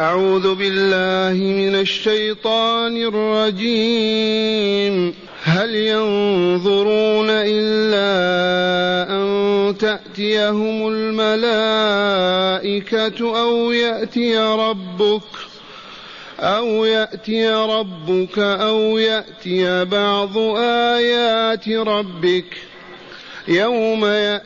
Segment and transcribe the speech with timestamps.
[0.00, 5.14] أعوذ بالله من الشيطان الرجيم.
[5.42, 8.06] هل ينظرون إلا
[9.16, 11.80] أن تأتيهم الملائكة
[13.40, 15.22] أو يأتي ربك
[16.40, 22.56] أو يأتي ربك أو يأتي بعض آيات ربك
[23.48, 24.45] يوم يأتي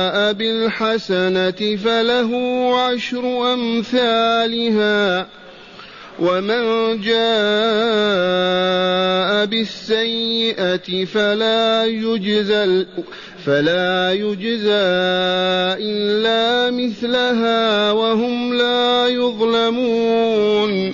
[0.33, 2.31] بالحسنة فله
[2.81, 5.27] عشر أمثالها.
[6.19, 7.21] ومن جاء
[9.45, 12.85] بالسيئة فلا يجزى
[13.45, 14.85] فلا يجزى
[15.81, 20.93] إلا مثلها وهم لا يظلمون.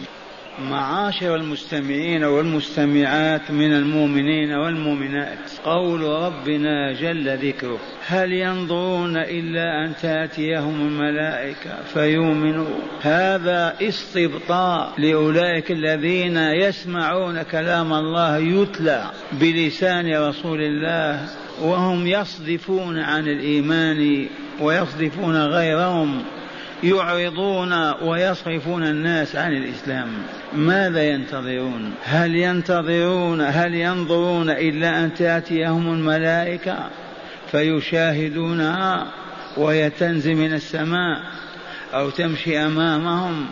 [0.60, 5.40] معاشر المستمعين والمستمعات من المؤمنين والمؤمنات.
[5.64, 16.38] قول ربنا جل ذكره هل ينظرون إلا أن تأتيهم الملائكة فيؤمنوا هذا استبطاء لأولئك الذين
[16.38, 21.28] يسمعون كلام الله يتلى بلسان رسول الله
[21.62, 24.28] وهم يصدفون عن الإيمان
[24.62, 26.24] ويصدفون غيرهم.
[26.84, 30.08] يعرضون ويصرفون الناس عن الإسلام.
[30.54, 36.78] ماذا ينتظرون؟ هل ينتظرون هل ينظرون إلا أن تأتيهم الملائكة
[37.52, 39.08] فيشاهدونها
[39.58, 41.22] وهي تنزل من السماء
[41.94, 43.46] أو تمشي أمامهم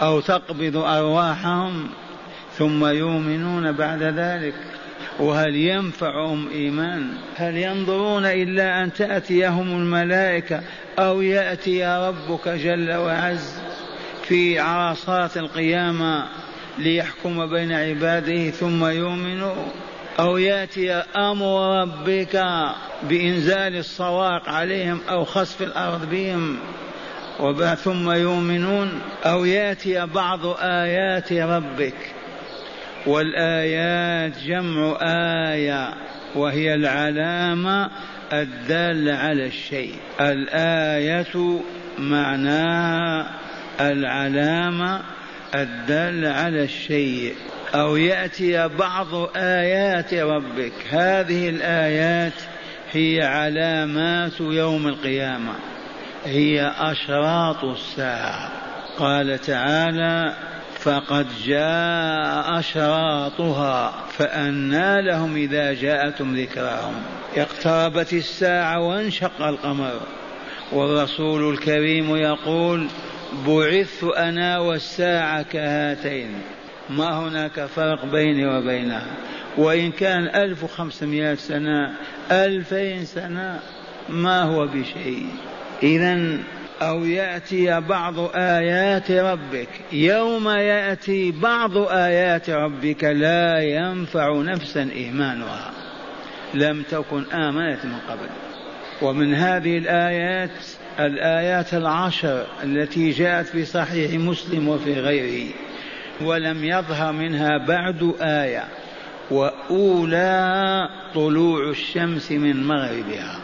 [0.00, 1.88] أو تقبض أرواحهم
[2.58, 4.54] ثم يؤمنون بعد ذلك؟
[5.18, 10.60] وهل ينفعهم إيمان؟ هل ينظرون إلا أن تأتيهم الملائكة
[11.00, 13.60] أو يأتي ربك جل وعز
[14.22, 16.26] في عرصات القيامة
[16.78, 19.54] ليحكم بين عباده ثم يؤمنوا
[20.20, 22.44] أو يأتي أمر ربك
[23.02, 26.58] بإنزال الصواعق عليهم أو خسف الأرض بهم
[27.84, 31.94] ثم يؤمنون أو يأتي بعض آيات ربك.
[33.06, 34.98] والآيات جمع
[35.52, 35.94] آية
[36.34, 37.90] وهي العلامة
[38.32, 39.94] الدالة على الشيء.
[40.20, 41.60] الآية
[41.98, 43.30] معناها
[43.80, 45.02] العلامة
[45.54, 47.34] الدالة على الشيء.
[47.74, 50.72] أو يأتي بعض آيات ربك.
[50.90, 52.32] هذه الآيات
[52.92, 55.54] هي علامات يوم القيامة.
[56.24, 58.50] هي أشراط الساعة.
[58.98, 60.34] قال تعالى
[60.80, 66.94] فقد جاء أشراطها فأنى لهم إذا جاءتهم ذكراهم.
[67.36, 70.00] اقتربت الساعة وانشق القمر.
[70.72, 72.86] والرسول الكريم يقول
[73.46, 76.28] بعثت أنا والساعة كهاتين.
[76.90, 79.06] ما هناك فرق بيني وبينها؟
[79.56, 81.92] وإن كان ألف وخمسمائة سنة
[82.30, 83.60] ألفين سنة
[84.08, 85.26] ما هو بشيء.
[85.82, 86.38] إذا
[86.82, 89.68] أو يأتي بعض آيات ربك.
[89.92, 95.70] يوم يأتي بعض آيات ربك لا ينفع نفسا إيمانها.
[96.54, 98.28] لم تكن آمنت من قبل.
[99.02, 100.50] ومن هذه الآيات
[101.00, 105.52] الآيات العشر التي جاءت في صحيح مسلم وفي غيره.
[106.20, 108.64] ولم يظهر منها بعد آية.
[109.30, 113.40] وأولى طلوع الشمس من مغربها.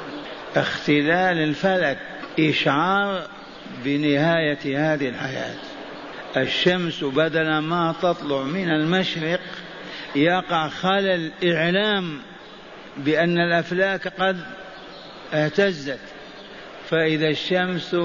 [0.56, 1.98] اختلال الفلك.
[2.38, 3.22] إشعار
[3.84, 4.58] بنهاية
[4.94, 5.56] هذه الحياة.
[6.36, 9.40] الشمس بدل ما تطلع من المشرق
[10.16, 12.18] يقع خلل إعلام
[12.96, 14.36] بأن الأفلاك قد
[15.32, 16.00] اهتزت
[16.90, 17.96] فإذا الشمس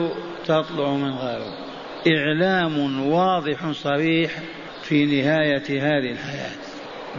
[0.45, 1.53] تطلع من غرب.
[2.07, 4.31] إعلام واضح صريح
[4.83, 6.55] في نهاية هذه الحياة.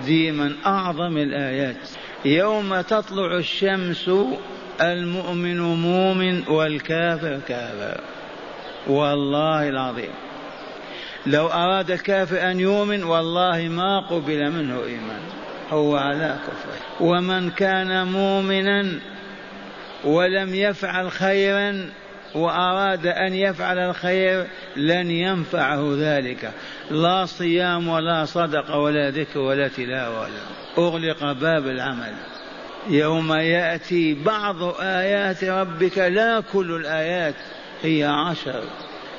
[0.06, 1.76] دي من أعظم الآيات.
[2.24, 4.10] يوم تطلع الشمس
[4.80, 8.00] المؤمن مؤمن والكافر كافر.
[8.86, 10.12] والله العظيم.
[11.26, 15.20] لو أراد الكافر أن يؤمن والله ما قبل منه إيمان.
[15.70, 17.06] هو على كفره.
[17.06, 19.00] ومن كان مؤمنا
[20.04, 21.90] ولم يفعل خيرا
[22.34, 24.46] وأراد أن يفعل الخير
[24.76, 26.52] لن ينفعه ذلك.
[26.90, 30.20] لا صيام ولا صدقة ولا ذكر ولا تلاوة.
[30.20, 32.14] ولا أغلق باب العمل.
[32.88, 37.34] يوم يأتي بعض آيات ربك لا كل الآيات
[37.82, 38.64] هي عشر.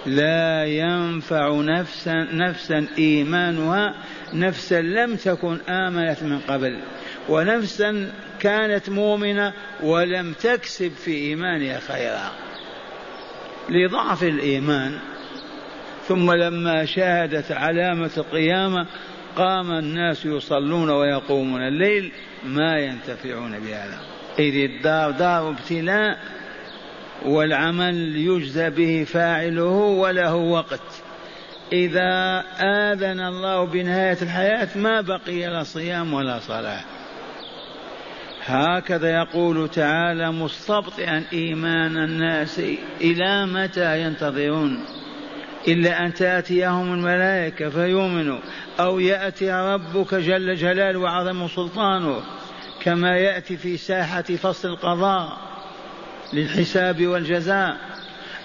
[0.05, 3.95] لا ينفع نفسا نفسا إيمانها
[4.33, 6.79] نفسا لم تكن آمنت من قبل
[7.29, 12.31] ونفسا كانت مؤمنة ولم تكسب في إيمانها خيرا.
[13.69, 14.99] لضعف الإيمان.
[16.07, 18.87] ثم لما شاهدت علامة القيامة
[19.35, 22.11] قام الناس يصلون ويقومون الليل
[22.45, 23.99] ما ينتفعون بهذا.
[24.39, 26.19] إذ الدار دار ابتلاء
[27.25, 31.03] والعمل يجزى به فاعله وله وقت.
[31.73, 36.81] إذا آذن الله بنهاية الحياة ما بقي لا صيام ولا صلاة.
[38.45, 42.59] هكذا يقول تعالى مستبطئا إيمان الناس
[43.01, 44.79] إلى متى ينتظرون.
[45.67, 48.39] إلا أن تأتيهم الملائكة فيؤمنوا
[48.79, 52.21] أو يأتي ربك جل جلاله وعظم سلطانه
[52.81, 55.37] كما يأتي في ساحة فصل القضاء
[56.33, 57.77] للحساب والجزاء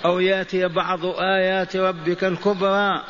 [0.04, 3.02] أو يأتي بعض آيات ربك الكبرى.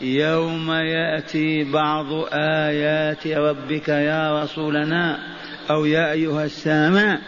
[0.00, 5.18] يوم يأتي بعض آيات ربك يا رسولنا
[5.70, 7.18] أو يا أيها السامع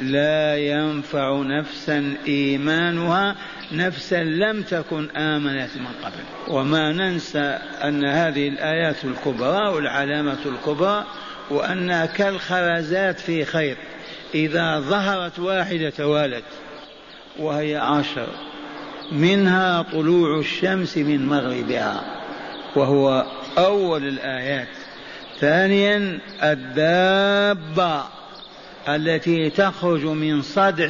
[0.00, 3.36] لا ينفع نفسا إيمانها.
[3.72, 6.54] نفسا لم تكن آمنت من قبل.
[6.56, 11.04] وما ننسى أن هذه الآيات الكبرى والعلامة الكبرى
[11.50, 13.76] وأنها كالخرزات في خيط
[14.34, 16.44] إذا ظهرت واحدة توالت
[17.38, 18.28] وهي عشر
[19.12, 22.02] منها طلوع الشمس من مغربها
[22.76, 23.26] وهو
[23.58, 24.68] أول الآيات.
[25.40, 28.04] ثانيا الدابة.
[28.88, 30.88] التي تخرج من صدع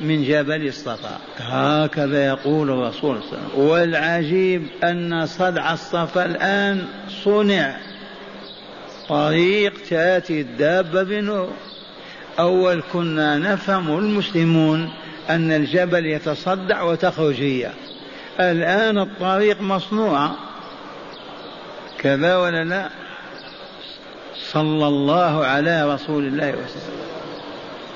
[0.00, 1.18] من جبل الصفا.
[1.38, 3.68] هكذا يقول الرسول صلى الله عليه وسلم.
[3.68, 6.84] والعجيب أن صدع الصفا الآن
[7.24, 7.76] صنع.
[9.08, 11.52] طريق تأتي الدابة بنور.
[12.38, 14.90] أول كنا نفهم المسلمون
[15.30, 17.70] أن الجبل يتصدع وتخرج هي.
[18.40, 20.34] الآن الطريق مصنوعة
[21.98, 22.90] كذا ولا لا؟
[24.52, 27.00] صلى الله على رسول الله وسلم.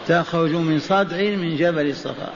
[0.09, 2.33] تخرج من صدع من جبل الصفا.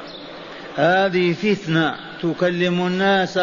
[0.76, 3.40] هذه فتنة تكلم الناس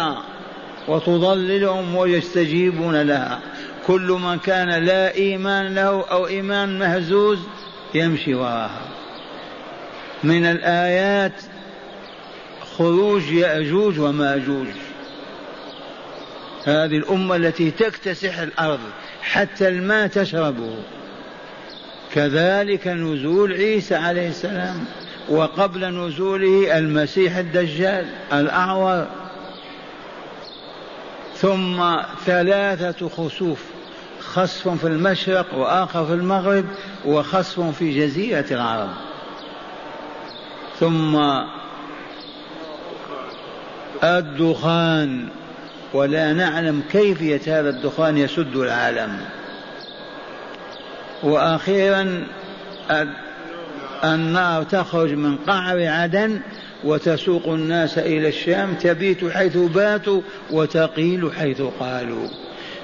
[0.87, 3.39] وتضللهم ويستجيبون لها.
[3.87, 7.39] كل من كان لا إيمان له أو إيمان مهزوز
[7.93, 8.81] يمشي وراها.
[10.23, 11.41] من الآيات
[12.77, 14.67] خروج يأجوج ومأجوج.
[16.65, 18.79] هذه الأمة التي تكتسح الأرض.
[19.31, 20.75] حتى الماء تشربه.
[22.13, 24.85] كذلك نزول عيسى عليه السلام
[25.29, 29.07] وقبل نزوله المسيح الدجال الأعور.
[31.35, 33.63] ثم ثلاثة خسوف
[34.19, 36.65] خسف في المشرق وآخر في المغرب
[37.05, 38.89] وخسف في جزيرة العرب.
[40.79, 41.15] ثم
[44.03, 45.29] الدخان
[45.95, 49.17] ولا نعلم كيفية هذا الدخان يسد العالم.
[51.23, 52.23] وأخيرا
[54.03, 56.39] النار تخرج من قعر عدن
[56.83, 60.21] وتسوق الناس إلى الشام تبيت حيث باتوا
[60.51, 62.27] وتقيل حيث قالوا.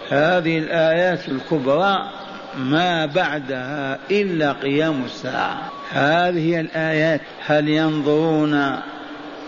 [0.10, 2.10] هذه الآيات الكبرى
[2.58, 5.72] ما بعدها إلا قيام الساعة.
[5.92, 8.82] هذه الآيات هل ينظرون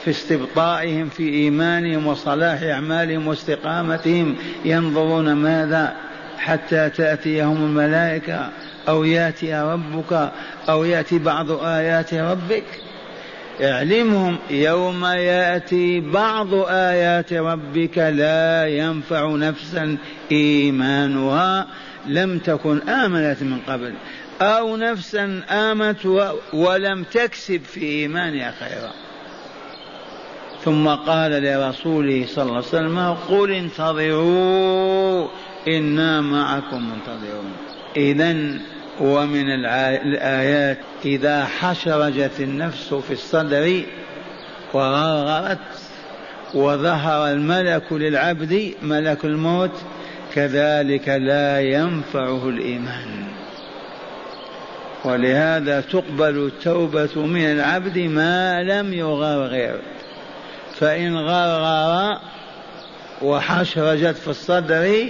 [0.03, 5.95] في استبطائهم في إيمانهم وصلاح أعمالهم واستقامتهم ينظرون ماذا؟
[6.37, 8.49] حتى تأتيهم الملائكة
[8.87, 10.31] أو يأتي ربك
[10.69, 12.63] أو يأتي بعض آيات ربك.
[13.61, 19.97] اعلمهم يوم يأتي بعض آيات ربك لا ينفع نفسا
[20.31, 21.67] إيمانها
[22.05, 23.93] لم تكن آمنت من قبل
[24.41, 26.05] أو نفسا آمت
[26.53, 28.91] ولم تكسب في إيمانها خيرا.
[30.65, 35.27] ثم قال لرسوله صلى الله عليه وسلم قل انتظروا
[35.67, 37.51] إنا معكم منتظرون.
[37.97, 38.59] اذا
[39.01, 43.81] ومن الآيات إذا حشرجت النفس في الصدر
[44.73, 45.57] وغرغرت
[46.53, 49.71] وظهر الملك للعبد ملك الموت
[50.33, 53.23] كذلك لا ينفعه الإيمان.
[55.05, 59.79] ولهذا تقبل التوبة من العبد ما لم يغرغر.
[60.79, 62.19] فإن غرغر
[63.21, 65.07] وحشرجت في الصدر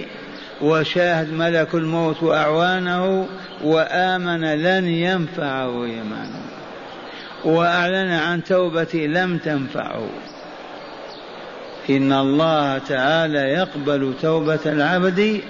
[0.62, 3.26] وشاهد ملك الموت وأعوانه
[3.64, 6.42] وآمن لن ينفعه إيمانه
[7.44, 10.06] وأعلن عن توبته لم تنفعه.
[11.90, 15.40] إن الله تعالى يقبل توبة العبد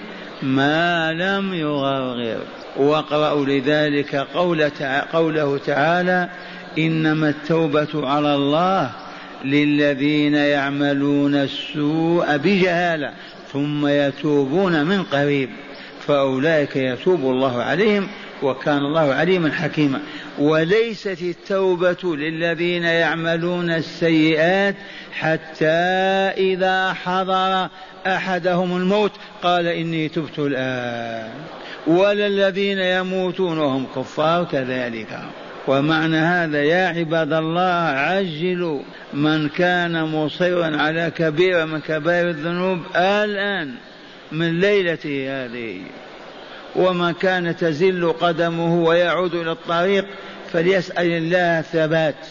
[0.42, 2.38] ما لم يغرغر.
[2.76, 4.70] واقرأوا لذلك قول
[5.12, 6.28] قوله تعالى
[6.78, 8.90] إنما التوبة على الله
[9.44, 13.12] للذين يعملون السوء بجهالة
[13.52, 15.50] ثم يتوبون من قريب
[16.06, 18.08] فأولئك يتوب الله عليهم
[18.42, 20.00] وكان الله عليما حكيما.
[20.38, 24.74] وليست التوبة للذين يعملون السيئات
[25.12, 25.66] حتى
[26.36, 27.68] إذا حضر
[28.06, 31.30] أحدهم الموت قال إني تبت الآن.
[31.86, 35.18] ولا الذين يموتون وهم كفار كذلك.
[35.68, 43.74] ومعنى هذا يا عباد الله عجلوا من كان مصرا على كبيرة من كبائر الذنوب الآن
[44.32, 45.80] من ليلته هذه.
[46.76, 50.04] ومن كان تزل قدمه ويعود إلى الطريق
[50.52, 52.26] فليسأل الله الثبات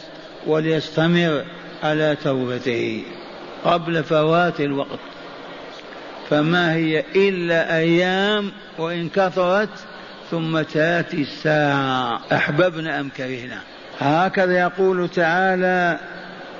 [0.47, 1.43] وليستمر
[1.83, 3.03] على توبته
[3.63, 4.99] قبل فوات الوقت.
[6.29, 9.69] فما هي إلا أيام وإن كثرت
[10.33, 12.21] ثم تأتي الساعة.
[12.31, 13.59] أحببنا أم كرهنا؟
[13.99, 15.99] هكذا يقول تعالى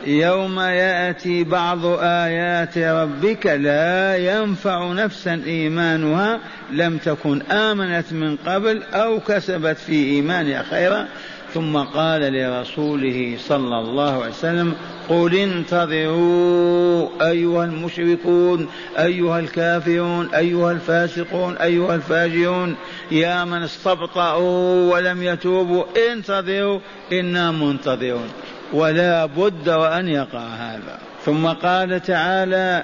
[0.06, 6.40] يوم يأتي بعض آيات ربك لا ينفع نفسا إيمانها
[6.72, 11.08] لم تكن آمنت من قبل أو كسبت في إيمانها خيرا.
[11.54, 14.74] ثم قال لرسوله صلى الله عليه وسلم
[15.10, 18.68] قل انتظروا أيها المشركون
[19.00, 22.76] أيها الكافرون أيها الفاسقون أيها الفاجرون
[23.12, 26.80] يا من استبطأوا ولم يتوبوا انتظروا
[27.12, 28.30] إنا منتظرون
[28.74, 31.00] ولا بد وأن يقع هذا.
[31.26, 32.84] ثم قال تعالى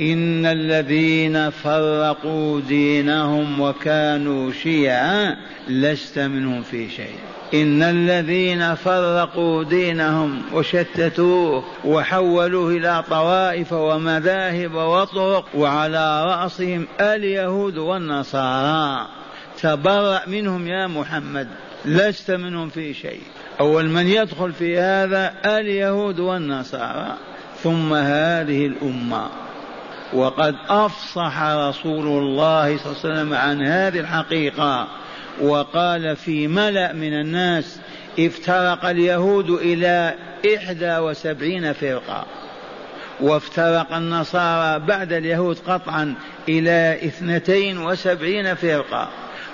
[0.00, 5.36] إن الذين فرقوا دينهم وكانوا شيعا
[5.68, 7.14] لست منهم في شيء.
[7.54, 19.08] إن الذين فرقوا دينهم وشتتوه وحولوه إلى طوائف ومذاهب وطرق وعلى رأسهم اليهود والنصارى.
[19.60, 21.48] تبرأ منهم يا محمد
[21.84, 23.22] لست منهم في شيء.
[23.60, 27.16] أول من يدخل في هذا اليهود والنصارى.
[27.62, 29.49] ثم هذه الأمة.
[30.12, 34.88] وقد أفصح رسول الله صلى الله عليه وسلم عن هذه الحقيقة
[35.40, 37.80] وقال في ملأ من الناس
[38.18, 40.14] افترق اليهود إلى
[40.56, 42.26] إحدى وسبعين فرقة
[43.20, 46.14] وافترق النصارى بعد اليهود قطعا
[46.48, 49.08] إلى اثنتين وسبعين فرقة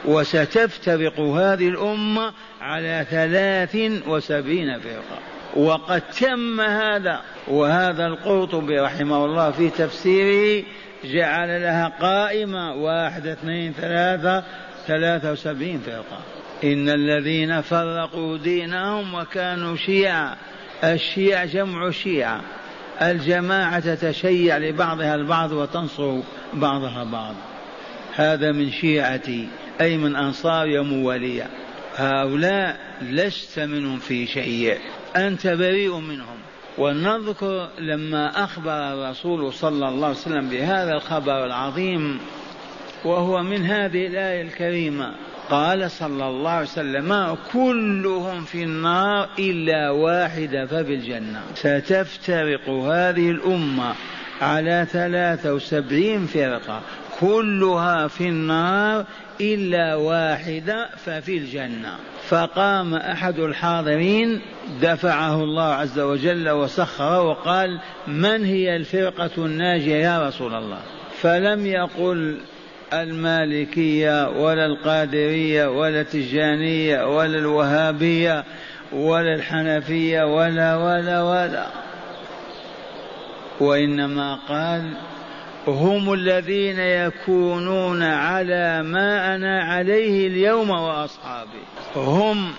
[0.04, 3.76] وستفترق هذه الأمة على ثلاث
[4.08, 10.64] وسبعين فرقة وقد تم هذا وهذا القرطبي رحمه الله في تفسيره
[11.04, 14.44] جعل لها قائمة واحد اثنين ثلاثة
[14.86, 16.18] ثلاثة وسبعين فرقة.
[16.64, 20.36] إن الذين فرقوا دينهم وكانوا شيعا
[20.84, 22.40] الشيع جمع شيعة.
[23.02, 26.20] الجماعة تتشيع لبعضها البعض وتنصر
[26.52, 27.34] بعضها بعض
[28.14, 29.48] هذا من شيعتي
[29.80, 31.46] أي من أنصار وموالية
[31.96, 34.78] هؤلاء لست منهم في شيء.
[35.16, 36.36] أنت بريء منهم.
[36.78, 42.20] ونذكر لما أخبر الرسول صلى الله عليه وسلم بهذا الخبر العظيم
[43.04, 45.14] وهو من هذه الآية الكريمة.
[45.50, 53.94] قال صلى الله عليه وسلم كلهم في النار إلا واحدة ففي الجنة ستفترق هذه الأمة
[54.40, 56.82] على ثلاثة وسبعين فرقة.
[57.20, 59.04] كلها في النار
[59.40, 61.96] إلا واحدة ففي الجنة.
[62.28, 64.40] فقام أحد الحاضرين
[64.82, 70.78] دفعه الله عز وجل وسخره وقال من هي الفرقة الناجية يا رسول الله؟
[71.20, 72.40] فلم يقل
[72.92, 78.44] المالكية ولا القادرية ولا التجانية ولا الوهابية
[78.92, 81.66] ولا الحنفية ولا ولا ولا.
[83.60, 84.92] وإنما قال
[85.68, 91.62] هم الذين يكونون على ما أنا عليه اليوم وأصحابي.
[91.96, 92.52] هم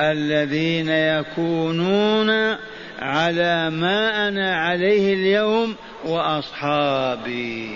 [0.00, 2.56] الذين يكونون
[2.98, 5.74] على ما أنا عليه اليوم
[6.04, 7.70] وأصحابي.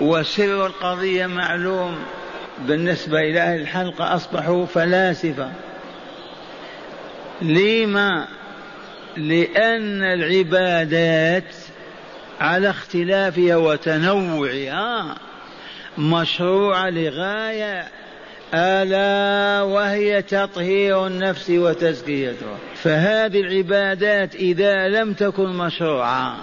[0.00, 1.98] وسر القضية معلوم.
[2.66, 5.52] بالنسبة إلى أهل الحلقة أصبحوا فلاسفة.
[7.42, 8.28] لما؟
[9.16, 11.54] لأن العبادات
[12.40, 15.16] على اختلافها وتنوعها
[15.98, 17.88] مشروعة لغاية
[18.54, 22.58] ألا وهي تطهير النفس وتزكيتها.
[22.74, 26.36] فهذه العبادات إذا لم تكن مشروعة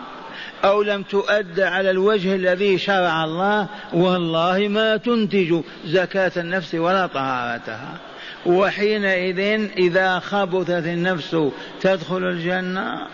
[0.64, 7.94] أو لم تؤد على الوجه الذي شرع الله والله ما تنتج زكاة النفس ولا طهارتها.
[8.46, 11.38] وحينئذ إذا خبثت النفس
[11.82, 13.08] تدخل الجنة.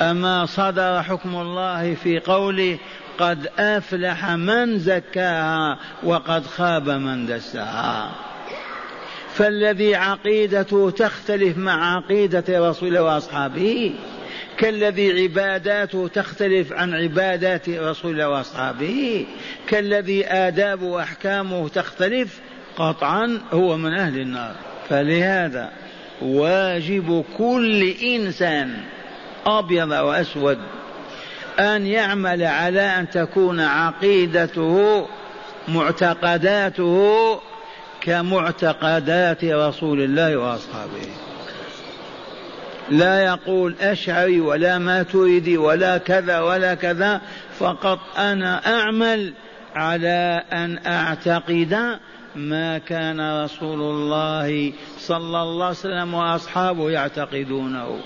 [0.00, 2.78] أما صدر حكم الله في قوله
[3.18, 8.10] قد أفلح من زكاها وقد خاب من دساها.
[9.34, 13.94] فالذي عقيدته تختلف مع عقيدة رسول الله وأصحابه
[14.58, 19.26] كالذي عباداته تختلف عن عبادات رسول الله وأصحابه
[19.68, 22.40] كالذي آداب وأحكامه تختلف
[22.76, 24.54] قطعا هو من أهل النار.
[24.88, 25.70] فلهذا
[26.22, 28.76] واجب كل إنسان
[29.48, 30.58] أبيض وأسود
[31.58, 35.06] أن يعمل على أن تكون عقيدته
[35.68, 37.40] معتقداته
[38.00, 41.08] كمعتقدات رسول الله وأصحابه.
[42.90, 47.20] لا يقول أشعري ولا ما تريدي ولا كذا ولا كذا
[47.58, 49.32] فقط أنا أعمل
[49.74, 51.98] على أن أعتقد
[52.36, 58.00] ما كان رسول الله صلى الله عليه وسلم وأصحابه يعتقدونه.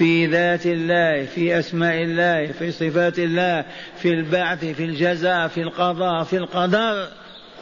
[0.00, 3.64] في ذات الله في أسماء الله في صفات الله
[3.96, 7.08] في البعث في الجزاء في القضاء في القدر.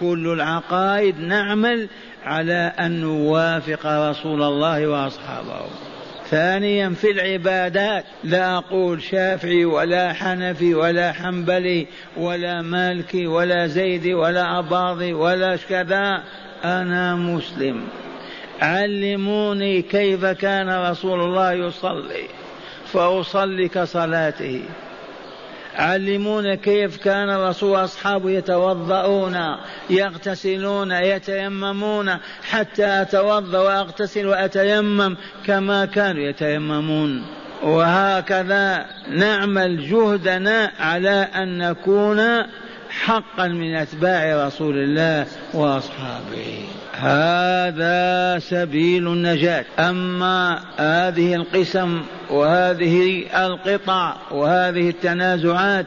[0.00, 1.88] كل العقائد نعمل
[2.24, 5.60] على أن نوافق رسول الله وأصحابه.
[6.30, 14.58] ثانيا في العبادات لا أقول شافعي ولا حنفي ولا حنبلي ولا مالكي ولا زيدي ولا
[14.58, 16.22] أباضي ولا كذا
[16.64, 17.82] أنا مسلم.
[18.60, 22.28] علموني كيف كان رسول الله يصلي
[22.92, 24.62] فأصلي كصلاته.
[25.76, 29.36] علمونا كيف كان الرسول واصحابه يتوضؤون
[29.90, 32.16] يغتسلون يتيممون
[32.50, 37.26] حتى أتوضأ وأغتسل وأتيمم كما كانوا يتيممون.
[37.62, 42.42] وهكذا نعمل جهدنا على أن نكون
[42.90, 46.64] حقا من أتباع رسول الله وأصحابه.
[46.98, 49.64] هذا سبيل النجاة.
[49.78, 55.86] أما هذه القسم وهذه القطع وهذه التنازعات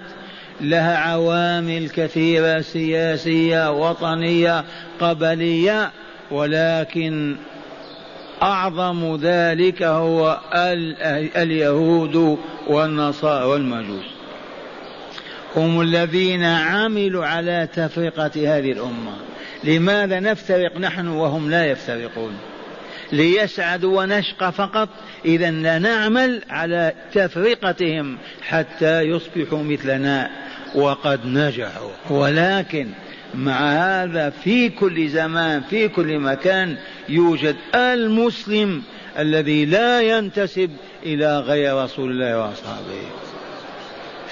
[0.62, 4.64] لها عوامل كثيرة سياسية وطنية
[5.00, 5.92] قبلية
[6.32, 7.36] ولكن
[8.42, 10.40] أعظم ذلك هو
[11.36, 14.06] اليهود والنصارى والمجوس
[15.56, 19.31] هم الذين عملوا على تفرقة هذه الأمة.
[19.64, 22.38] لماذا نفترق نحن وهم لا يفترقون؟
[23.12, 24.90] ليسعدوا ونشقى فقط.
[25.26, 30.30] إذا لا نعمل على تفرقتهم حتى يصبحوا مثلنا
[30.76, 31.92] وقد نجحوا.
[32.10, 32.88] ولكن
[33.34, 36.78] مع هذا في كل زمان في كل مكان
[37.10, 38.84] يوجد المسلم
[39.20, 40.70] الذي لا ينتسب
[41.06, 43.31] إلى غير رسول الله وأصحابه.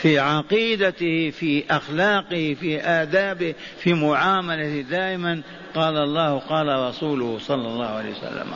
[0.01, 5.41] في عقيدته في أخلاقه في آدابه في معاملته دائما.
[5.75, 8.53] قال الله قال رسوله صلى الله عليه وسلم.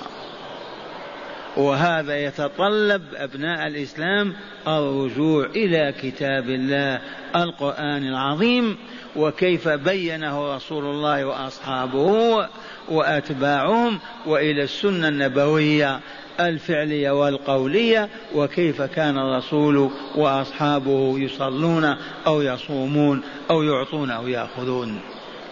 [1.58, 4.34] وهذا يتطلب أبناء الإسلام
[4.68, 7.02] الرجوع إلى كتاب الله
[7.36, 8.78] القرآن العظيم
[9.16, 12.48] وكيف بينه رسول الله وأصحابه
[12.90, 16.00] وأتباعهم وإلى السنة النبوية.
[16.40, 21.96] الفعلية والقولية وكيف كان الرسول وأصحابه يصلون
[22.28, 25.00] أو يصومون أو يعطون أو يأخذون.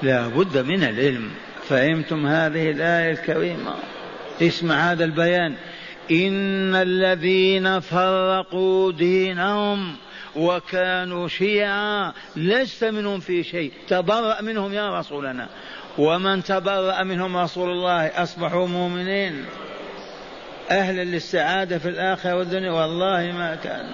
[0.02, 1.30] لا بد من العلم.
[1.68, 3.74] فهمتم هذه الآية الكريمة؟
[4.42, 5.56] اسمع هذا البيان.
[6.12, 9.96] إن الذين فرقوا دينهم
[10.36, 13.72] وكانوا شيعا لست منهم في شيء.
[13.88, 15.48] تبرأ منهم يا رسولنا.
[15.98, 19.46] ومن تبرأ منهم رسول الله أصبحوا مؤمنين.
[20.72, 22.72] أهلا للسعادة في الآخرة والدنيا.
[22.72, 23.86] والله ما كان.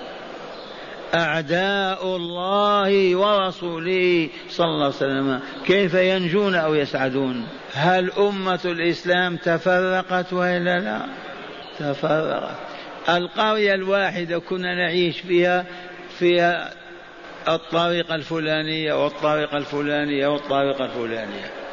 [1.15, 5.39] أعداء الله ورسوله صلى الله عليه وسلم.
[5.65, 11.01] كيف ينجون أو يسعدون؟ هل أمة الإسلام تفرقت وإلا لا؟
[11.79, 12.55] تفرقت.
[13.09, 15.65] القرية الواحدة كنا نعيش فيها
[16.19, 16.73] فيها
[17.47, 21.66] الطريقة الفلانية والطريقة الفلانية والطريقة الفلانية.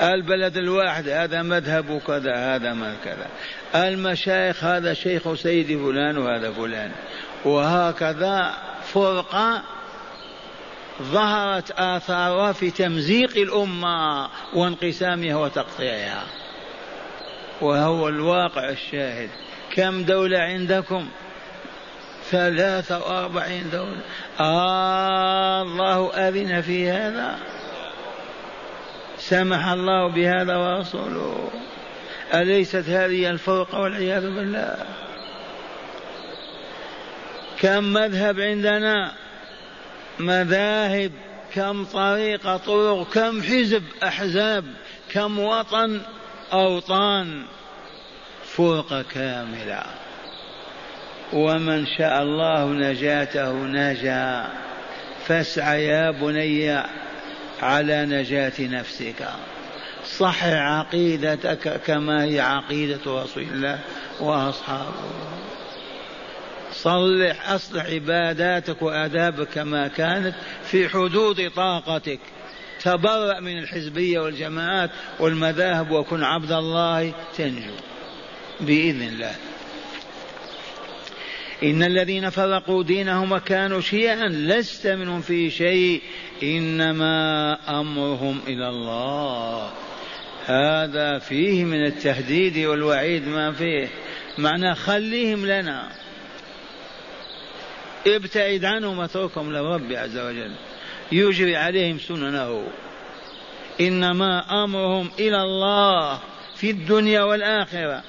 [0.00, 3.26] البلد الواحد هذا مذهب كذا هذا ما كذا.
[3.74, 6.92] المشايخ هذا شيخ سيدي فلان وهذا فلان.
[7.44, 8.54] وهكذا
[8.92, 9.62] فرقة
[11.02, 16.24] ظهرت آثارها في تمزيق الأمة وانقسامها وتقطيعها.
[17.60, 19.28] وهو الواقع الشاهد.
[19.74, 21.08] كم دولة عندكم؟
[22.30, 24.00] ثلاثة وأربعين دولة.
[24.40, 27.51] آه الله أذن في هذا.
[29.32, 31.50] سمح الله بهذا ورسوله.
[32.34, 34.76] أليست هذه الفرقة والعياذ بالله؟
[37.60, 39.12] كم مذهب عندنا؟
[40.18, 41.12] مذاهب
[41.54, 44.64] كم طريقة طرق كم حزب أحزاب
[45.12, 46.00] كم وطن
[46.52, 47.42] أوطان.
[48.44, 49.82] فرقة كاملة.
[51.32, 54.48] ومن شاء الله نجاته نجا.
[55.26, 56.82] فاسعى يا بني
[57.62, 59.28] على نجاة نفسك.
[60.18, 63.78] صح عقيدتك كما هي عقيدة رسول الله
[64.20, 64.92] وأصحابه.
[66.72, 72.20] صلح أصلح عباداتك وآدابك كما كانت في حدود طاقتك.
[72.82, 77.74] تبرأ من الحزبية والجماعات والمذاهب وكن عبد الله تنجو.
[78.60, 79.34] بإذن الله.
[81.62, 86.02] إن الذين فرقوا دينهم وكانوا شيعا لست منهم في شيء
[86.42, 89.70] إنما أمرهم إلى الله.
[90.46, 93.88] هذا فيه من التهديد والوعيد ما فيه.
[94.38, 95.88] معنى خليهم لنا.
[98.06, 100.54] ابتعد عنهم واتركهم لرب عز وجل.
[101.12, 102.66] يجري عليهم سننه.
[103.80, 106.18] إنما أمرهم إلى الله
[106.56, 108.02] في الدنيا والآخرة.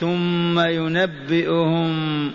[0.00, 2.32] ثم ينبئهم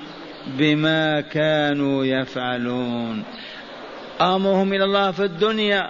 [0.58, 3.24] بما كانوا يفعلون.
[4.22, 5.90] أمرهم إلى الله في الدنيا.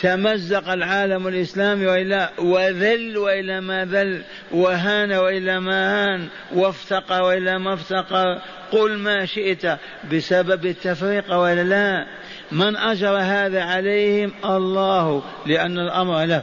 [0.00, 7.74] تمزق العالم الإسلامي والا وذل والا ما ذل وهان والا ما هان وافتقر والا ما
[7.74, 8.38] افتقر.
[8.72, 9.78] قل ما شئت
[10.12, 12.06] بسبب التفريق ولا لا.
[12.52, 16.42] من أجر هذا عليهم؟ الله لأن الأمر له.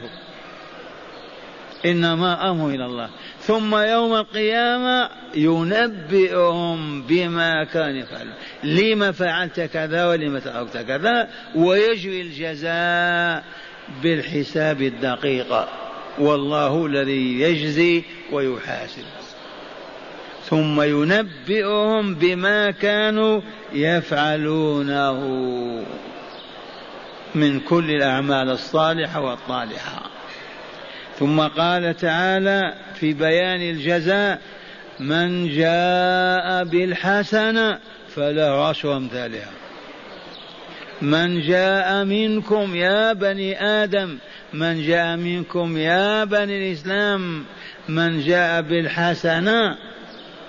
[1.85, 3.09] إنما أمر إلى الله.
[3.47, 8.27] ثم يوم القيامة ينبئهم بما كان يفعل
[8.63, 13.43] لما فعلت كذا ولما تركت كذا ويجري الجزاء
[14.03, 15.67] بالحساب الدقيق.
[16.19, 19.03] والله الذي يجزي ويحاسب.
[20.45, 23.41] ثم ينبئهم بما كانوا
[23.73, 25.19] يفعلونه.
[27.36, 30.14] من كل الأعمال الصالحة والطالحة.
[31.19, 34.41] ثم قال تعالى في بيان الجزاء
[34.99, 37.80] من جاء بالحسنة
[38.15, 39.49] فله عشر أمثالها.
[41.01, 44.17] من جاء منكم يا بني آدم
[44.54, 47.43] من جاء منكم يا بني الإسلام
[47.89, 49.78] من جاء بالحسنة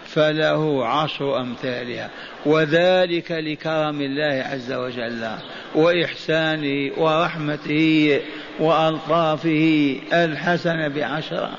[0.07, 2.11] فله عشر أمثالها.
[2.47, 5.29] وذلك لكرم الله عز وجل.
[5.77, 8.21] وإحسانه ورحمته
[8.61, 11.59] وألطافه الحسنة بعشرة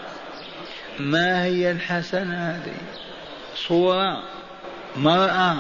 [0.99, 2.77] ما هي الحسنة هذه؟
[3.56, 4.23] صورة
[4.95, 5.56] مرأة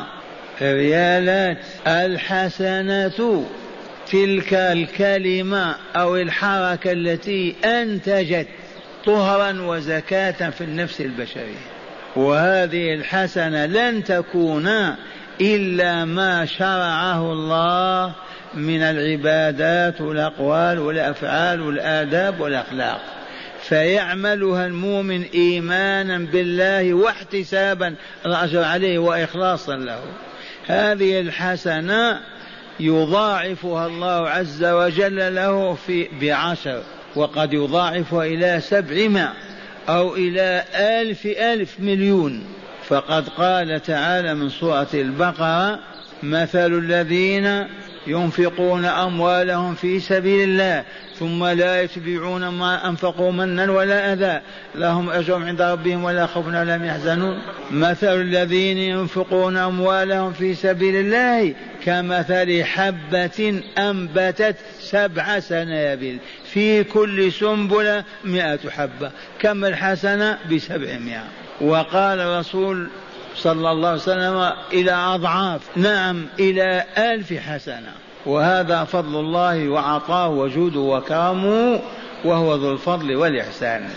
[0.61, 1.57] ريالات.
[1.87, 3.45] الحسنة
[4.11, 8.47] تلك الكلمة أو الحركة التي أنتجت
[9.05, 11.67] طهرا وزكاة في النفس البشرية.
[12.15, 14.95] وهذه الحسنة لن تكون
[15.41, 18.13] إلا ما شرعه الله
[18.53, 23.01] من العبادات والأقوال والأفعال والآداب والأخلاق.
[23.61, 27.95] فيعملها المؤمن إيمانا بالله واحتسابا
[28.25, 29.99] الأجر عليه وإخلاصا له.
[30.67, 32.19] هذه الحسنة
[32.79, 36.81] يضاعفها الله عز وجل له في بعشر
[37.15, 39.33] وقد يضاعفها إلى سبعمائة
[39.89, 42.43] أو إلى ألف ألف مليون.
[42.87, 45.79] فقد قال تعالى من سورة البقرة
[46.23, 47.67] مثل الذين
[48.07, 50.83] ينفقون أموالهم في سبيل الله
[51.19, 54.41] ثم لا يتبعون ما أنفقوا منا ولا أذى
[54.75, 57.41] لهم أجر عند ربهم ولا خوف ولا يحزنون.
[57.71, 61.53] مثل الذين ينفقون أموالهم في سبيل الله
[61.85, 66.17] كمثل حبة أنبتت سبع سنابل
[66.53, 71.46] في كل سنبلة مئة حبة كم الحسنة؟ بسبعمائة.
[71.61, 72.89] وقال الرسول
[73.35, 77.91] صلى الله عليه وسلم إلى أضعاف نعم إلى ألف حسنة.
[78.25, 81.79] وهذا فضل الله وعطاه وجوده وكرمه
[82.25, 83.89] وهو ذو الفضل والإحسان.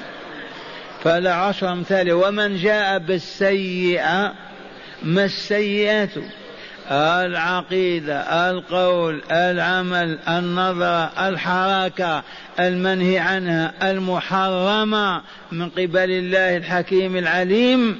[1.05, 2.13] فلا عشر أمثال.
[2.13, 4.33] ومن جاء بالسيئة
[5.03, 6.11] ما السيئات؟
[6.91, 12.23] العقيدة القول العمل النظرة الحركة
[12.61, 15.23] المنهي عنها المحرمة
[15.53, 17.99] من قبل الله الحكيم العليم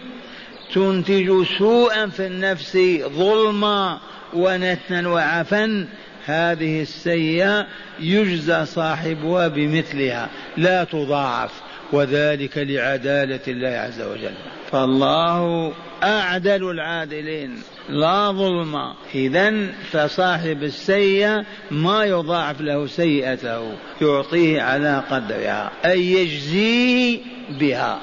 [0.75, 2.79] تنتج سوءا في النفس
[3.17, 3.99] ظلما
[4.33, 5.87] ونتنا وعفا.
[6.27, 7.67] هذه السيئة
[8.01, 11.51] يجزى صاحبها بمثلها لا تضاعف.
[11.93, 14.35] وذلك لعدالة الله عز وجل.
[14.73, 15.73] فالله
[16.03, 18.77] أعدل العادلين لا ظلم.
[19.15, 23.73] إذا فصاحب السيئة ما يضاعف له سيئته
[24.03, 27.19] يعطيه على قدرها أي يجزيه
[27.61, 28.01] بها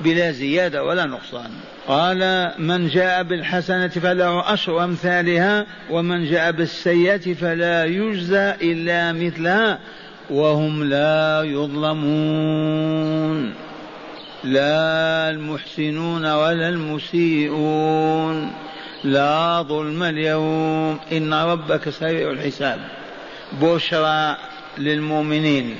[0.00, 1.50] بلا زيادة ولا نقصان.
[1.88, 9.78] قال من جاء بالحسنة فله أشر أمثالها ومن جاء بالسيئة فلا يجزى إلا مثلها.
[10.30, 13.54] وهم لا يظلمون.
[14.44, 18.52] لا المحسنون ولا المسيئون.
[19.04, 20.98] لا ظلم اليوم.
[21.12, 22.78] إن ربك سريع الحساب.
[23.62, 24.36] بشرى
[24.78, 25.74] للمؤمنين.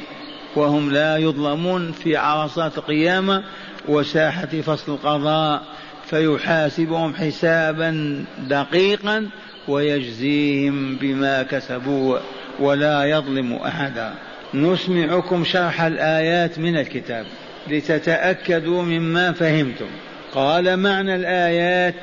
[0.57, 3.43] وهم لا يظلمون في عرصات القيامة
[3.89, 5.63] وساحة فصل القضاء.
[6.07, 9.29] فيحاسبهم حسابا دقيقا
[9.69, 12.19] ويجزيهم بما كسبوا
[12.61, 14.15] ولا يظلم أحدا.
[14.55, 17.27] نسمعكم شرح الآيات من الكتاب
[17.69, 19.87] لتتأكدوا مما فهمتم.
[20.35, 21.95] قال معنى الآيات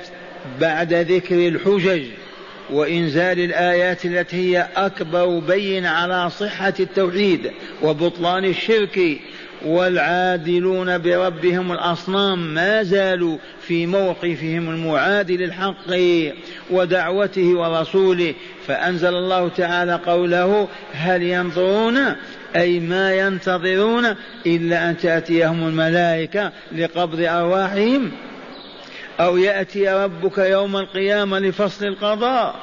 [0.62, 2.04] بعد ذكر الحجج
[2.70, 9.20] وإنزال الآيات التي هي أكبر بين على صحة التوحيد وبطلان الشرك
[9.66, 15.98] والعادلون بربهم الأصنام ما زالوا في موقفهم المعاد للحق
[16.72, 18.34] ودعوته ورسوله
[18.68, 22.16] فأنزل الله تعالى قوله هل ينظرون
[22.56, 28.12] أي ما ينتظرون إلا أن تأتيهم الملائكة لقبض أرواحهم
[29.20, 32.56] أو يأتي ربك يوم القيامة لفصل القضاء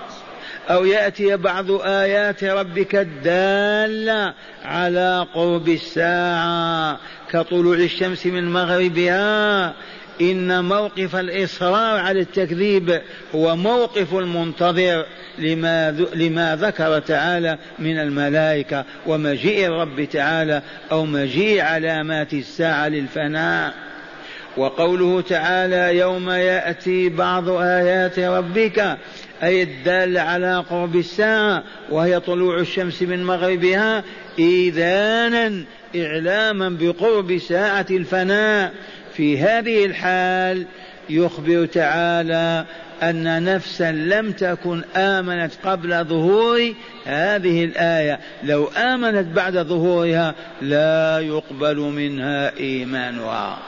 [0.71, 4.35] أو يأتي بعض آيات ربك الدالة
[4.65, 6.99] على قرب الساعة
[7.31, 9.75] كطلوع الشمس من مغربها
[10.21, 13.01] إن موقف الإصرار على التكذيب
[13.35, 15.07] هو موقف المنتظر
[15.39, 23.75] لما, لما ذكر تعالى من الملائكة ومجيء الرب تعالى أو مجيء علامات الساعة للفناء.
[24.57, 28.99] وقوله تعالى يوم يأتي بعض آيات ربك
[29.43, 34.05] أي الدالة على قرب الساعة وهي طلوع الشمس من مغربها
[34.39, 35.65] إيذانا
[35.97, 38.73] إعلاما بقرب ساعة الفناء.
[39.19, 40.67] في هذه الحال
[41.11, 42.65] يخبر تعالى
[43.03, 48.21] أن نفسا لم تكن آمنت قبل ظهور هذه الآية.
[48.45, 53.59] لو آمنت بعد ظهورها لا يقبل منها إيمانها.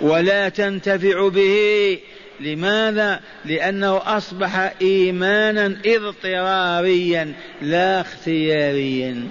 [0.00, 1.98] ولا تنتفع به.
[2.40, 9.28] لماذا؟ لأنه أصبح إيمانا اضطراريا لا اختياريا.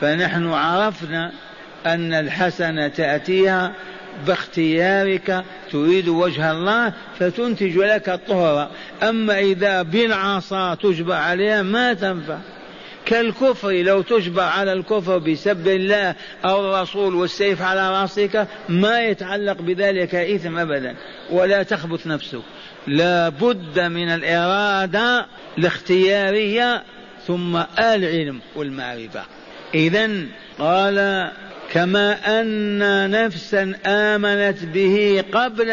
[0.00, 1.32] فنحن عرفنا
[1.86, 3.72] أن الحسنة تأتيها
[4.26, 8.70] باختيارك تريد وجه الله فتنتج لك الطهر.
[9.02, 12.38] أما إذا بالعصا تجبر عليها ما تنفع.
[13.06, 20.14] كالكفر لو تجبر على الكفر بسب الله أو الرسول والسيف على رأسك ما يتعلق بذلك
[20.14, 20.96] إثم أبدا.
[21.30, 22.40] ولا تخبث نفسك.
[22.86, 25.26] لا بد من الإرادة
[25.58, 26.82] الاختيارية
[27.26, 29.22] ثم العلم والمعرفة.
[29.74, 30.10] إذا
[30.58, 31.30] قال
[31.72, 35.70] كما أن نفسا آمنت به قبل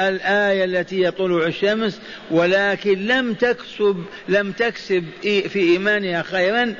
[0.00, 6.74] الآية التي هي طلوع الشمس ولكن لم تكسب لم تكسب في إيمانها خيرا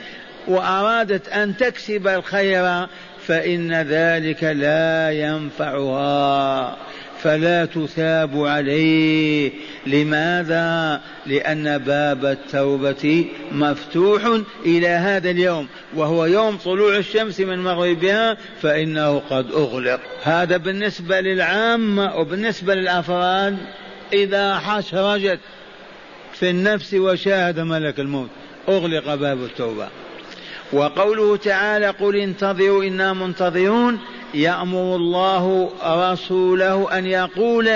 [0.48, 2.86] وأرادت أن تكسب الخير
[3.26, 6.76] فإن ذلك لا ينفعها.
[7.22, 9.52] فلا تثاب عليه.
[9.86, 19.18] لماذا؟ لأن باب التوبة مفتوح إلى هذا اليوم وهو يوم طلوع الشمس من مغربها فإنه
[19.18, 20.00] قد أغلق.
[20.22, 23.56] هذا بالنسبة للعامه وبالنسبة للأفراد
[24.12, 25.38] إذا حشرجت
[26.32, 28.28] في النفس وشاهد ملك الموت
[28.68, 29.88] أغلق باب التوبة.
[30.72, 33.98] وقوله تعالى قل انتظروا إنا منتظرون
[34.34, 37.70] يأمر الله رسوله أن يقول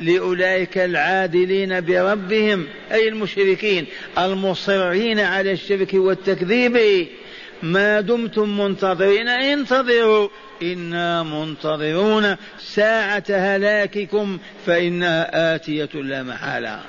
[0.00, 3.86] لأولئك العادلين بربهم أي المشركين
[4.18, 7.06] المصرين على الشرك والتكذيب
[7.62, 10.28] ما دمتم منتظرين انتظروا
[10.62, 16.80] إنا منتظرون ساعة هلاككم فإنها آتية لا محالة.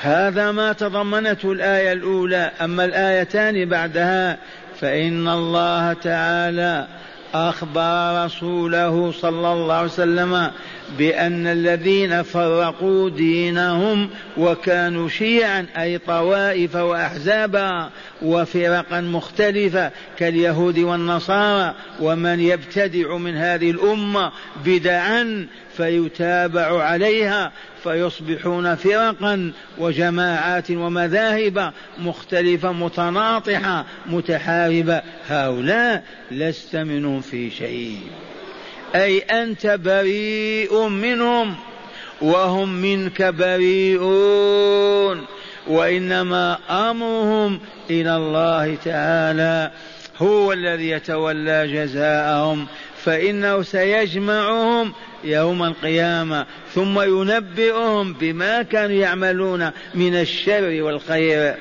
[0.00, 4.38] هذا ما تضمنته الآية الأولى أما الآيتان بعدها
[4.80, 6.86] فإن الله تعالى
[7.34, 10.50] أخبر رسوله صلى الله عليه وسلم
[10.98, 17.90] بأن الذين فرقوا دينهم وكانوا شيعا أي طوائف وأحزابا
[18.22, 24.32] وفرقا مختلفة كاليهود والنصارى ومن يبتدع من هذه الأمة
[24.64, 35.02] بدعا فيتابع عليها فيصبحون فرقا وجماعات ومذاهب مختلفة متناطحة متحاربة.
[35.28, 38.00] هؤلاء لست منهم في شيء.
[38.94, 41.56] أي أنت بريء منهم
[42.20, 44.74] وهم منك بريئون.
[45.66, 46.58] وإنما
[46.90, 49.70] أمرهم إلى الله تعالى
[50.18, 52.66] هو الذي يتولى جزاءهم
[53.04, 54.92] فإنه سيجمعهم
[55.24, 61.54] يوم القيامة ثم ينبئهم بما كانوا يعملون من الشر والخير.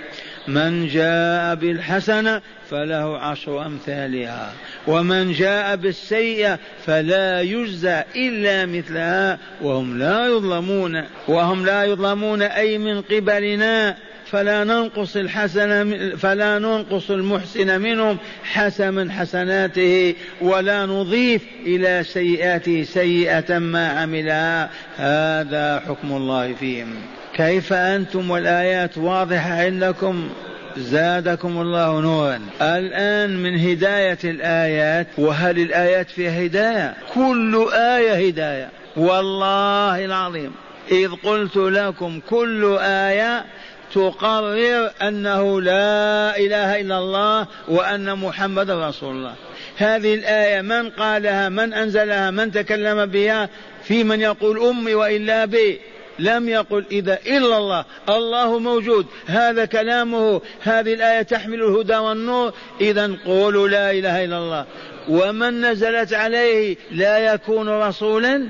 [0.47, 4.53] من جاء بالحسنة فله عشر أمثالها.
[4.88, 9.38] ومن جاء بالسيئة فلا يجزى إلا مثلها.
[9.62, 13.97] وهم لا يظلمون وهم لا يظلمون أي من قبلنا.
[14.25, 23.88] فلا ننقص الحسن فلا ننقص المحسن منهم حسن حسناته ولا نضيف إلى سيئاته سيئة ما
[23.88, 24.69] عملها.
[24.97, 26.95] هذا حكم الله فيهم.
[27.35, 30.29] كيف أنتم والآيات واضحة عندكم؟
[30.77, 32.39] زادكم الله نورا.
[32.61, 38.69] الآن من هداية الآيات وهل الآيات فيها هداية؟ كل آية هداية.
[38.97, 40.51] والله العظيم.
[40.91, 43.45] إذ قلت لكم كل آية
[43.93, 49.33] تقرر أنه لا إله إلا الله وأن محمد رسول الله.
[49.77, 53.49] هذه الآية من قالها من أنزلها من تكلم بها؟
[53.83, 55.79] في من يقول أمي وإلا بي.
[56.19, 57.86] لم يقل إذا إلا الله.
[58.10, 59.06] الله موجود.
[59.26, 60.41] هذا كلامه.
[60.62, 62.54] هذه الآية تحمل الهدى والنور.
[62.82, 64.65] إذا قولوا لا إله إلا الله.
[65.10, 68.49] ومن نزلت عليه لا يكون رسولا.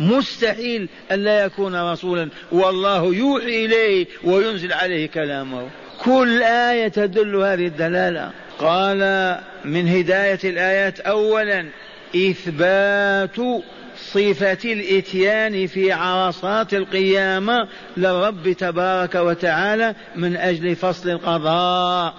[0.00, 2.28] مستحيل ألا يكون رسولا.
[2.52, 5.68] والله يوحي إليه وينزل عليه كلامه.
[6.04, 8.30] كل آية تدل هذه الدلالة.
[8.58, 11.66] قال من هداية الآيات أولا
[12.16, 13.36] إثبات
[14.12, 22.14] صفة الإتيان في عرصات القيامة للرب تبارك وتعالى من أجل فصل القضاء.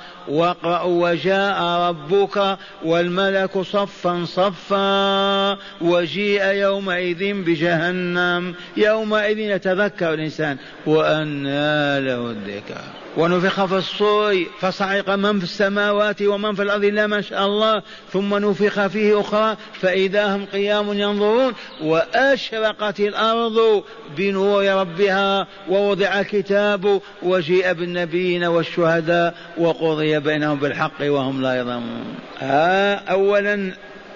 [0.86, 8.56] وجاء ربك والملك صفا صفا وجيء يومئذ بجهنم.
[8.78, 10.58] يومئذ يتذكر الإنسان.
[10.86, 12.82] وأنى له الذكر
[13.18, 14.46] ونفخ في الصور.
[14.62, 17.82] فصعق من في السماوات ومن في الأرض إلا ما شاء الله.
[18.14, 19.58] ثم نفخ فيه أخرى.
[19.82, 21.54] فإذا هم قيام ينظرون.
[21.84, 23.84] وأشرقت الأرض
[24.18, 25.48] بنور ربها.
[25.70, 27.02] ووضع الكتاب.
[27.24, 29.36] وجيء بالنبيين والشهداء.
[29.58, 32.16] وقضي بينهم بالحق وهم لا يظلمون.
[32.40, 33.72] ها أولا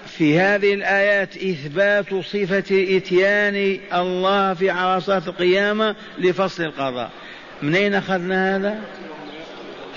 [0.06, 7.10] في هذه الآيات إثبات صفة إتيان الله في عرصات القيامة لفصل القضاء.
[7.62, 8.78] منين أخذنا هذا؟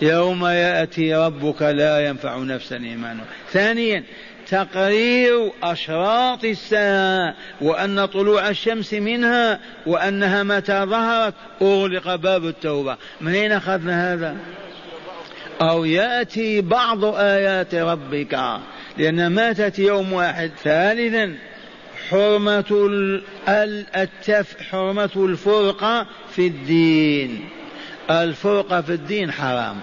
[0.01, 3.25] يوم يأتي ربك لا ينفع نفسا إيمانها.
[3.51, 4.03] ثانيا
[4.49, 12.97] تقرير أشراط الساعة وأن طلوع الشمس منها وأنها متى ظهرت أغلق باب التوبة.
[13.21, 14.35] منين أخذنا هذا؟
[15.62, 18.39] أو يأتي بعض آيات ربك
[18.97, 21.36] لأن ماتت يوم واحد ثالثا
[22.10, 22.91] حرمة
[23.95, 27.50] التف حرمة الفرقة في الدين.
[28.10, 29.78] الفرقة في الدين حرام.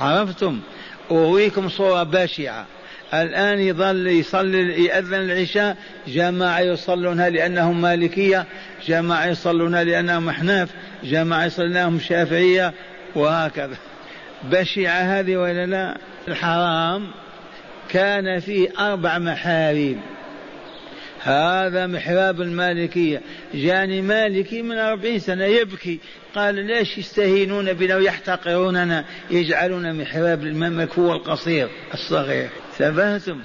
[0.00, 0.60] عرفتم؟
[1.10, 2.66] أريكم صورة بشعة.
[3.14, 5.76] الآن يظل يصلي يأذن العشاء
[6.08, 8.44] جماعة يصلونها لأنهم مالكية
[8.86, 10.68] جماعة يصلونها لأنهم أحناف
[11.04, 12.72] جماعة يصلونها شافعية
[13.14, 13.76] وهكذا.
[14.50, 15.96] بشعة هذه ولا لا؟
[16.28, 17.10] الحرام
[17.88, 19.98] كان فيه أربع محاريب.
[21.22, 23.20] هذا محراب المالكية.
[23.54, 26.00] جاني مالكي من أربعين سنة يبكي.
[26.34, 33.40] قال ليش يستهينون بنا ويحتقروننا يجعلون محراب المكفوة القصير الصغير؟ ثبتم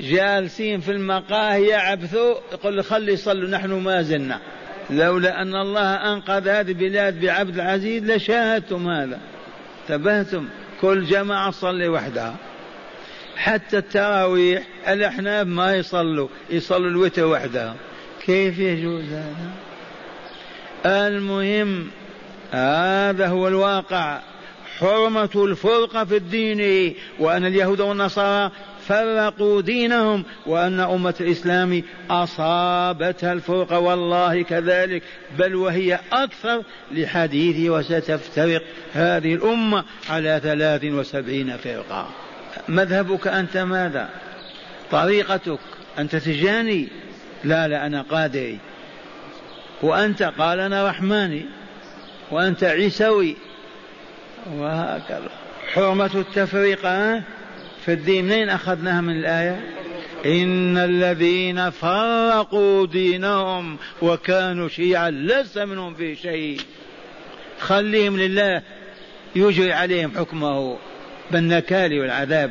[0.00, 2.34] جالسين في المقاهي يعبثوا.
[2.52, 4.40] يقول خلي يصلوا نحن ما زلنا.
[4.90, 9.20] لولا أن الله أنقذ هذه البلاد بعبد العزيز لشاهدتم هذا.
[9.88, 10.48] تبهتم
[10.80, 12.36] كل جماعة تصلي وحدها.
[13.36, 17.76] حتى التراويح الأحناف ما يصلوا يصلوا الوتر وحدها.
[18.26, 19.50] كيف يجوز هذا؟
[21.06, 21.86] المهم
[22.50, 24.20] هذا هو الواقع.
[24.78, 26.94] حرمة الفرقة في الدين.
[27.18, 28.50] وأن اليهود والنصارى
[28.88, 33.78] فرقوا دينهم وأن أمة الإسلام أصابتها الفرقة.
[33.78, 35.02] والله كذلك.
[35.38, 38.62] بل وهي أكثر لحديث وستفترق
[38.94, 42.08] هذه الأمة على ثلاث وسبعين فرقة.
[42.68, 44.08] مذهبك أنت ماذا؟
[44.90, 45.58] طريقتك
[45.98, 46.88] أنت تجاني؟
[47.44, 48.58] لا لا أنا قادري.
[49.82, 51.44] وأنت قال أنا رحماني.
[52.30, 53.36] وأنت عيسوي.
[54.52, 55.30] وهكذا.
[55.74, 57.22] حرمة التفرقة
[57.84, 59.60] في الدين منين أخذناها من الآية؟
[60.26, 66.60] إن الذين فرقوا دينهم وكانوا شيعا لست منهم في شيء.
[67.60, 68.62] خليهم لله
[69.36, 70.76] يجري عليهم حكمه
[71.30, 72.50] بالنكال والعذاب.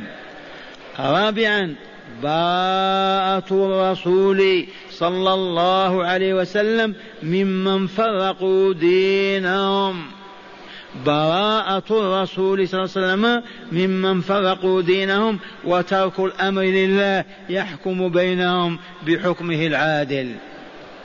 [0.98, 1.74] رابعا
[2.22, 10.04] باءة الرسول صلى الله عليه وسلم ممن فرقوا دينهم.
[11.06, 13.42] براءة الرسول صلى الله عليه وسلم
[13.72, 20.28] ممن فرقوا دينهم وتركوا الأمر لله يحكم بينهم بحكمه العادل.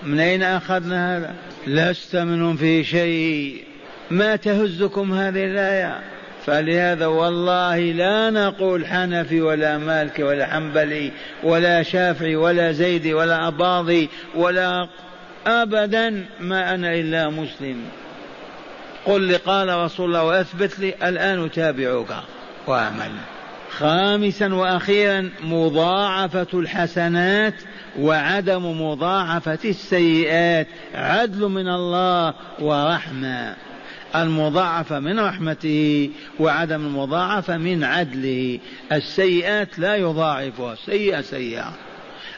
[0.04, 1.36] من أين أخذنا هذا؟
[1.68, 3.64] لست منهم في شيء.
[4.12, 6.00] ما تهزكم هذه الآية؟
[6.46, 11.12] فلهذا والله لا نقول حنفي ولا مالكي ولا حنبلي
[11.44, 14.88] ولا شافعي ولا زيدي ولا أباضي ولا
[15.48, 17.82] أبدا ما أنا إلا مسلم.
[19.10, 22.08] قل لي قال رسول الله وأثبت لي الآن أتابعك.
[22.68, 23.12] وأعمل.
[23.72, 27.54] خامسا وأخيرا مضاعفة الحسنات
[28.00, 30.68] وعدم مضاعفة السيئات.
[30.96, 33.56] عدل من الله ورحمة.
[34.16, 38.60] المضاعفة من رحمته وعدم المضاعفة من عدله.
[38.92, 40.76] السيئات لا يضاعفها.
[40.86, 41.74] سيئة سيئة.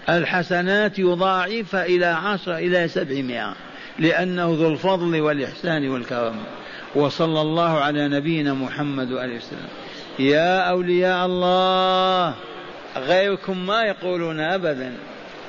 [0.10, 3.71] الحسنات يضاعف إلى عشر إلى سبعمائة.
[4.00, 6.36] لأنه ذو الفضل والإحسان والكرم
[6.96, 9.68] وصلى الله على نبينا محمد وآله وسلم.
[10.20, 12.36] يا أولياء الله
[12.98, 14.94] غيركم ما يقولون أبدا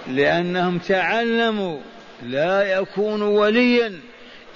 [0.09, 1.78] لأنهم تعلموا
[2.22, 3.93] لا يكون وليا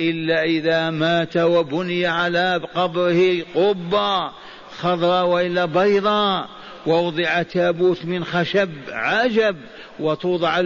[0.00, 4.30] إلا إذا مات وبني على قبره قبة
[4.78, 6.48] خضراء وإلا بيضاء
[6.86, 9.56] ووضع تابوت من خشب عجب
[10.00, 10.60] وتوضع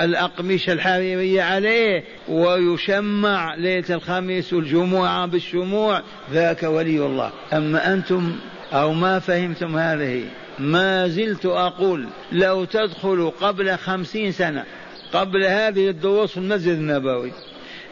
[0.00, 7.32] الأقمشة الحريرية عليه ويشمع ليلة الخميس والجمعة بالشموع ذاك ولي الله.
[7.52, 8.36] أما أنتم
[8.72, 10.24] أو ما فهمتم هذه
[10.58, 14.64] ما زلت أقول لو تدخلوا قبل خمسين سنة
[15.12, 17.32] قبل هذه الدروس في المسجد النبوي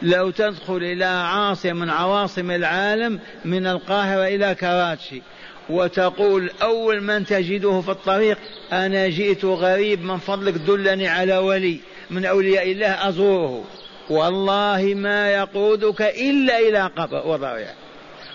[0.01, 5.21] لو تدخل إلى عاصمة من عواصم العالم من القاهرة إلى كراتشي
[5.69, 8.37] وتقول أول من تجده في الطريق
[8.71, 11.79] أنا جئت غريب من فضلك دلني على ولي.
[12.11, 13.63] من أولياء الله أزوره.
[14.09, 17.67] والله ما يقودك إلا إلى قبر وضريع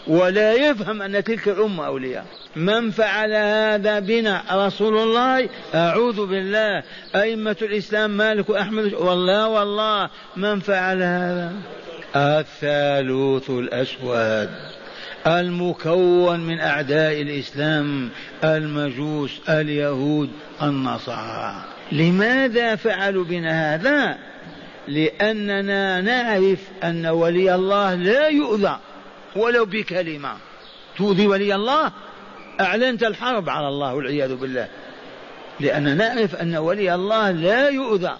[0.06, 2.24] ولا يفهم أن تلك الأمة أولياء.
[2.56, 6.82] من فعل هذا بنا رسول الله أعوذ بالله.
[7.14, 11.52] أئمة الإسلام مالك أحمد والله والله من فعل هذا.
[12.16, 14.50] الثالوث الأسود.
[15.26, 18.10] المكون من أعداء الإسلام
[18.44, 20.30] المجوس اليهود
[20.62, 21.75] النصارى.
[21.92, 24.18] لماذا فعلوا بنا هذا؟
[24.88, 28.78] لأننا نعرف أن ولي الله لا يؤذى
[29.36, 30.36] ولو بكلمة.
[30.98, 31.92] تؤذي ولي الله؟
[32.60, 34.68] أعلنت الحرب على الله والعياذ بالله.
[35.60, 38.16] لأننا نعرف أن ولي الله لا يؤذى.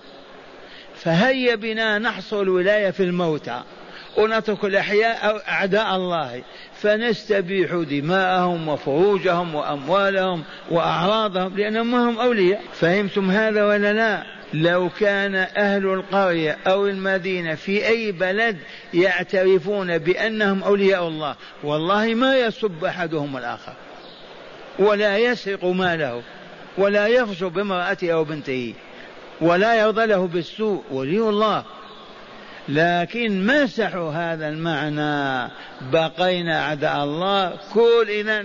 [0.96, 3.62] فهيا بنا نحصل الولاية في الموتى.
[4.18, 6.42] ونترك الأحياء أعداء الله.
[6.74, 12.60] فنستبيح دماءهم وفروجهم وأموالهم وأعراضهم لأنهم ما هم أولياء.
[12.72, 18.56] فهمتم هذا ولا لا؟ لو كان أهل القرية أو المدينة في أي بلد
[18.94, 23.72] يعترفون بأنهم أولياء الله والله ما يسب أحدهم الآخر
[24.78, 26.22] ولا يسرق ماله
[26.78, 28.74] ولا يفجر بامرأته أو بنته
[29.40, 31.64] ولا يرضى له بالسوء ولي الله.
[32.68, 35.52] لكن مسحوا هذا المعنى.
[35.92, 38.44] بقينا أعداء الله كل إذا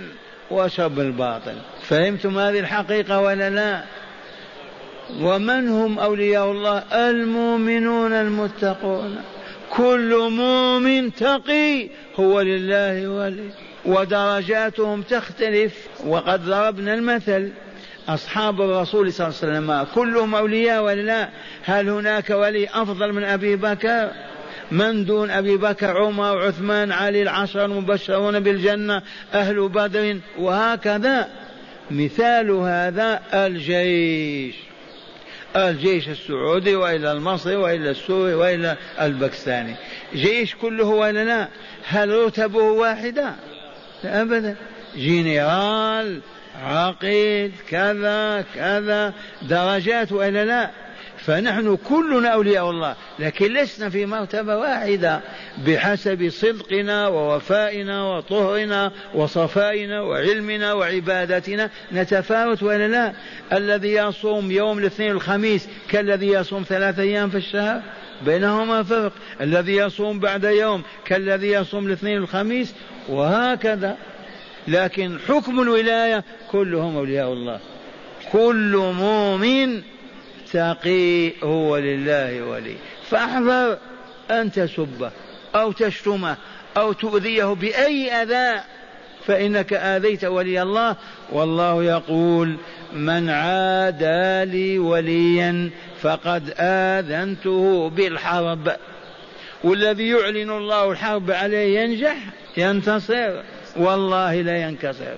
[0.51, 1.55] واشرب الباطل.
[1.81, 3.83] فهمتم هذه الحقيقة ولا لا؟
[5.21, 9.17] ومن هم أولياء الله؟ المؤمنون المتقون.
[9.69, 13.49] كل مؤمن تقي هو لله ولي
[13.85, 15.87] ودرجاتهم تختلف.
[16.05, 17.51] وقد ضربنا المثل.
[18.07, 21.29] أصحاب الرسول صلى الله عليه وسلم كلهم أولياء ولا لا؟
[21.63, 24.11] هل هناك ولي أفضل من أبي بكر؟
[24.71, 29.01] من دون أبي بكر عمر عثمان علي العشر المبشرون بالجنة
[29.33, 31.27] أهل بدر وهكذا.
[31.91, 34.55] مثال هذا الجيش.
[35.55, 39.75] الجيش السعودي وإلى المصري وإلى السوري وإلى الباكستاني.
[40.15, 41.47] جيش كله ولا لا؟
[41.87, 43.35] هل رتبه واحدة؟
[44.03, 44.55] لا أبدا.
[44.95, 46.21] جنرال
[46.63, 50.69] عقيد كذا كذا درجات وإلا لا؟
[51.17, 55.21] فنحن كلنا أولياء الله لكن لسنا في مرتبة واحدة
[55.65, 63.13] بحسب صدقنا ووفائنا وطهرنا وصفائنا وعلمنا وعبادتنا نتفاوت ولا لا؟
[63.53, 67.81] الذي يصوم يوم الاثنين الخميس كالذي يصوم ثلاثة أيام في الشهر؟
[68.25, 69.13] بينهما فرق.
[69.41, 72.73] الذي يصوم بعد يوم كالذي يصوم الاثنين الخميس
[73.09, 73.97] وهكذا.
[74.67, 77.59] لكن حكم الولاية كلهم أولياء الله.
[78.31, 79.81] كل مؤمن
[80.53, 82.75] تقي هو لله ولي.
[83.09, 83.77] فأحذر
[84.31, 85.11] أن تسبه
[85.55, 86.37] أو تشتمه
[86.77, 88.61] أو تؤذيه بأي أذى
[89.25, 90.95] فإنك آذيت ولي الله.
[91.31, 92.55] والله يقول
[92.93, 95.69] من عادى لي وليا
[96.01, 98.71] فقد آذنته بالحرب
[99.63, 102.15] والذي يعلن الله الحرب عليه ينجح
[102.57, 103.41] ينتصر.
[103.75, 105.15] والله لا ينكسر.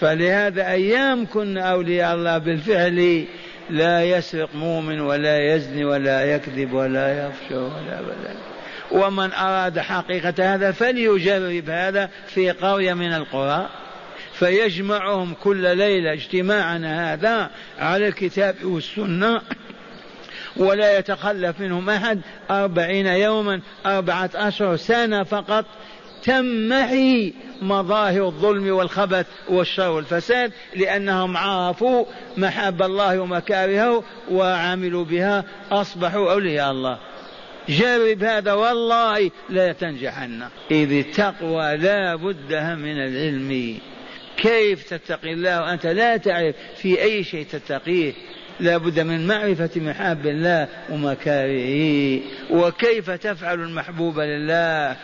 [0.00, 3.24] فلهذا أيام كنا أولياء الله بالفعل
[3.70, 8.34] لا يسرق مؤمن ولا يزني ولا يكذب ولا يفشو ولا بلا
[8.90, 13.68] ومن أراد حقيقة هذا فليجرب هذا في قرية من القرى.
[14.32, 19.40] فيجمعهم كل ليلة اجتماعنا هذا على الكتاب والسنة.
[20.56, 22.20] ولا يتخلف منهم أحد
[22.50, 25.64] أربعين يوما أربعة أشهر سنة فقط.
[26.28, 32.04] تمحي مظاهر الظلم والخبث والشر والفساد لأنهم عرفوا
[32.36, 36.98] محاب الله ومكارهه وعملوا بها أصبحوا أولياء الله.
[37.68, 40.42] جرب هذا والله لا تنجحن.
[40.70, 43.78] إذ التقوى لا بدها من العلم.
[44.36, 48.12] كيف تتقي الله وأنت لا تعرف؟ في أي شيء تتقيه؟
[48.60, 52.20] لا بد من معرفة محاب الله ومكارهه
[52.50, 54.96] وكيف تفعل المحبوب لله؟